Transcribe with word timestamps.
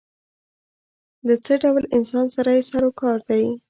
له 1.27 1.35
څه 1.45 1.53
ډول 1.63 1.83
انسان 1.97 2.25
سره 2.35 2.49
یې 2.57 2.63
سر 2.69 2.83
و 2.87 2.91
کار 3.01 3.19
دی. 3.29 3.43